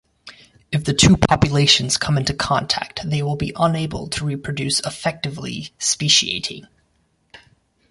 If 0.71 0.83
the 0.83 0.95
two 0.95 1.15
populations 1.15 1.95
come 1.97 2.17
into 2.17 2.33
contact 2.33 3.07
they 3.07 3.21
will 3.21 3.35
be 3.35 3.53
unable 3.55 4.07
to 4.07 4.25
reproduce-effectively 4.25 5.75
speciating. 5.77 6.65